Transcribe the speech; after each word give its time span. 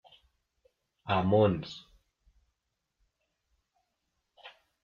A 1.15 1.17
mons. 1.33 1.75